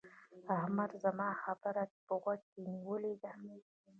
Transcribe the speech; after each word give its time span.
احمده! 0.57 0.97
زما 1.05 1.29
خبره 1.43 1.83
دې 1.89 1.99
په 2.07 2.13
غوږو 2.21 2.45
کې 2.51 2.59
نيولې 2.73 3.13
ده؟ 3.23 3.31